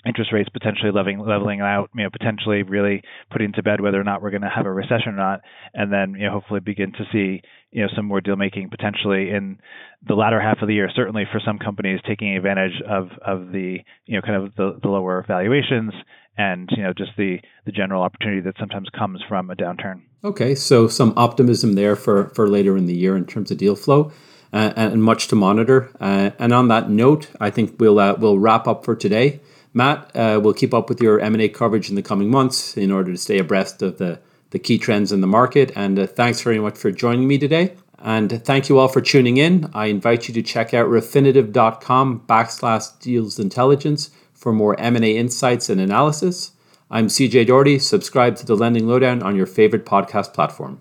interest 0.06 0.32
rates 0.32 0.48
potentially 0.48 0.90
leveling 0.92 1.18
leveling 1.18 1.60
out, 1.60 1.90
you 1.94 2.04
know, 2.04 2.10
potentially 2.10 2.62
really 2.62 3.02
putting 3.30 3.52
to 3.52 3.62
bed 3.62 3.80
whether 3.80 4.00
or 4.00 4.04
not 4.04 4.22
we're 4.22 4.30
going 4.30 4.42
to 4.42 4.48
have 4.54 4.66
a 4.66 4.72
recession 4.72 5.08
or 5.08 5.16
not, 5.16 5.40
and 5.75 5.92
then 5.92 6.14
you 6.18 6.26
know 6.26 6.32
hopefully 6.32 6.60
begin 6.60 6.92
to 6.92 7.04
see 7.12 7.42
you 7.72 7.82
know 7.82 7.88
some 7.94 8.06
more 8.06 8.20
deal 8.20 8.36
making 8.36 8.70
potentially 8.70 9.30
in 9.30 9.58
the 10.06 10.14
latter 10.14 10.40
half 10.40 10.58
of 10.62 10.68
the 10.68 10.75
year. 10.75 10.90
Certainly 10.94 11.25
for 11.32 11.40
some 11.44 11.58
companies 11.58 12.00
taking 12.06 12.36
advantage 12.36 12.80
of 12.88 13.08
of 13.26 13.52
the 13.52 13.78
you 14.06 14.16
know 14.16 14.22
kind 14.22 14.42
of 14.42 14.54
the, 14.54 14.78
the 14.82 14.88
lower 14.88 15.25
valuations 15.26 15.92
and 16.38 16.68
you 16.76 16.82
know 16.82 16.92
just 16.92 17.10
the 17.16 17.38
the 17.64 17.72
general 17.72 18.02
opportunity 18.02 18.40
that 18.40 18.54
sometimes 18.58 18.88
comes 18.96 19.20
from 19.28 19.50
a 19.50 19.56
downturn. 19.56 20.02
Okay, 20.25 20.54
so 20.54 20.88
some 20.88 21.12
optimism 21.16 21.75
there 21.75 21.96
for 21.96 22.28
for 22.30 22.48
later 22.48 22.76
in 22.76 22.86
the 22.86 22.94
year 22.94 23.16
in 23.16 23.26
terms 23.26 23.50
of 23.50 23.58
deal 23.58 23.76
flow. 23.76 24.12
Uh, 24.52 24.72
and 24.76 25.02
much 25.02 25.26
to 25.26 25.34
monitor. 25.34 25.90
Uh, 26.00 26.30
and 26.38 26.52
on 26.52 26.68
that 26.68 26.88
note, 26.88 27.28
I 27.40 27.50
think 27.50 27.78
we'll 27.80 27.98
uh, 27.98 28.14
we'll 28.14 28.38
wrap 28.38 28.68
up 28.68 28.84
for 28.84 28.94
today. 28.94 29.40
Matt, 29.76 30.11
uh, 30.16 30.40
we'll 30.42 30.54
keep 30.54 30.73
up 30.73 30.88
with 30.88 31.02
your 31.02 31.21
M&A 31.21 31.50
coverage 31.50 31.90
in 31.90 31.97
the 31.97 32.02
coming 32.02 32.30
months 32.30 32.78
in 32.78 32.90
order 32.90 33.12
to 33.12 33.18
stay 33.18 33.38
abreast 33.38 33.83
of 33.83 33.99
the, 33.99 34.18
the 34.49 34.59
key 34.59 34.78
trends 34.78 35.12
in 35.12 35.21
the 35.21 35.26
market. 35.26 35.71
And 35.76 35.99
uh, 35.99 36.06
thanks 36.06 36.40
very 36.40 36.59
much 36.59 36.78
for 36.78 36.90
joining 36.90 37.28
me 37.28 37.37
today. 37.37 37.75
And 37.99 38.42
thank 38.42 38.71
you 38.71 38.78
all 38.78 38.88
for 38.88 39.02
tuning 39.02 39.37
in. 39.37 39.71
I 39.75 39.87
invite 39.87 40.28
you 40.28 40.35
to 40.35 40.42
check 40.42 40.73
out 40.73 40.88
refinitiv.com 40.88 42.23
backslash 42.26 42.99
deals 43.00 43.38
intelligence 43.38 44.09
for 44.33 44.50
more 44.50 44.80
M&A 44.80 45.18
insights 45.18 45.68
and 45.68 45.78
analysis. 45.78 46.52
I'm 46.90 47.09
CJ 47.09 47.49
Doherty. 47.49 47.78
Subscribe 47.78 48.37
to 48.37 48.47
the 48.47 48.56
Lending 48.56 48.87
Lowdown 48.87 49.23
on 49.23 49.37
your 49.37 49.45
favorite 49.45 49.85
podcast 49.85 50.33
platform. 50.33 50.80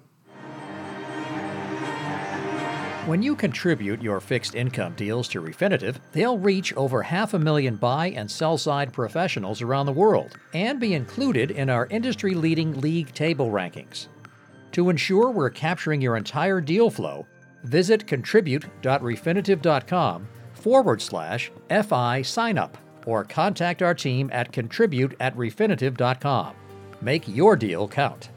When 3.06 3.22
you 3.22 3.36
contribute 3.36 4.02
your 4.02 4.20
fixed 4.20 4.56
income 4.56 4.96
deals 4.96 5.28
to 5.28 5.40
Refinitiv, 5.40 5.98
they'll 6.12 6.40
reach 6.40 6.74
over 6.74 7.04
half 7.04 7.36
a 7.36 7.40
million 7.40 7.76
buy 7.76 8.08
and 8.08 8.32
sell 8.32 8.58
side 8.58 8.92
professionals 8.92 9.62
around 9.62 9.86
the 9.86 9.92
world 9.92 10.40
and 10.56 10.80
be 10.80 10.96
included 10.96 11.52
in 11.52 11.70
our 11.70 11.86
industry 11.92 12.34
leading 12.34 12.82
league 12.82 13.14
table 13.14 13.52
rankings. 13.52 14.08
To 14.72 14.90
ensure 14.90 15.30
we're 15.30 15.52
capturing 15.52 16.02
your 16.02 16.18
entire 16.18 16.60
deal 16.60 16.90
flow, 16.90 17.28
visit 17.64 18.08
contribute.refinitiv.com 18.08 20.28
forward 20.54 21.00
slash 21.00 21.52
FI 21.70 22.24
sign 22.24 22.58
up 22.58 22.76
or 23.06 23.24
contact 23.24 23.84
our 23.84 23.94
team 23.94 24.32
at 24.34 24.52
contribute 24.52 25.16
at 25.20 25.38
refinitiv.com. 25.38 26.56
Make 27.02 27.28
your 27.28 27.56
deal 27.56 27.88
count. 27.88 28.30